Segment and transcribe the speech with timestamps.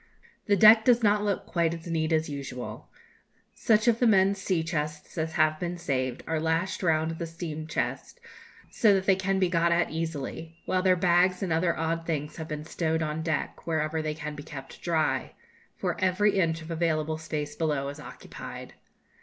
[0.47, 2.89] The deck does not look quite as neat as usual.
[3.53, 7.67] Such of the men's sea chests as have been saved are lashed round the steam
[7.67, 8.19] chest,
[8.71, 12.37] so that they can be got at easily, while their bags and other odd things
[12.37, 15.33] have been stowed on deck, wherever they can be kept dry;
[15.77, 18.73] for every inch of available space below is occupied.